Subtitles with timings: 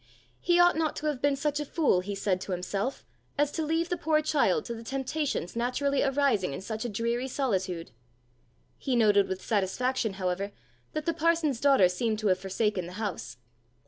[0.39, 3.05] He ought not to have been such a fool, he said to himself,
[3.37, 7.27] as to leave the poor child to the temptations naturally arising in such a dreary
[7.27, 7.91] solitude!
[8.79, 10.53] He noted with satisfaction, however,
[10.93, 13.37] that the parson's daughter seemed to have forsaken the house.